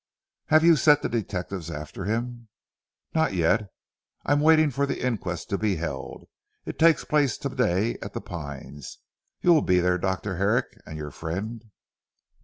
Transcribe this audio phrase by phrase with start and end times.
[0.47, 2.47] "Have you set the detectives after him?"
[3.13, 3.69] "Not yet.
[4.25, 6.27] I am waiting until the inquest is held.
[6.65, 8.97] It takes place to day at 'The Pines.'
[9.41, 10.37] You will be there Dr.
[10.37, 11.65] Herrick, and your friend?"